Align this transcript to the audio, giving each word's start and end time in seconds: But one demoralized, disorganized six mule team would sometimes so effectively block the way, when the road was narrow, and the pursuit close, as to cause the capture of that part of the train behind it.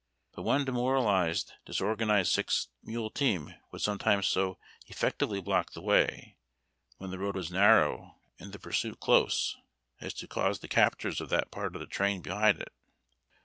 But 0.33 0.41
one 0.41 0.65
demoralized, 0.65 1.53
disorganized 1.63 2.31
six 2.31 2.69
mule 2.81 3.11
team 3.11 3.53
would 3.69 3.83
sometimes 3.83 4.27
so 4.27 4.57
effectively 4.87 5.39
block 5.41 5.73
the 5.73 5.81
way, 5.83 6.37
when 6.97 7.11
the 7.11 7.19
road 7.19 7.35
was 7.35 7.51
narrow, 7.51 8.15
and 8.39 8.51
the 8.51 8.57
pursuit 8.57 8.99
close, 8.99 9.57
as 9.99 10.15
to 10.15 10.27
cause 10.27 10.57
the 10.61 10.67
capture 10.67 11.09
of 11.09 11.29
that 11.29 11.51
part 11.51 11.75
of 11.75 11.79
the 11.81 11.85
train 11.85 12.23
behind 12.23 12.59
it. 12.59 12.73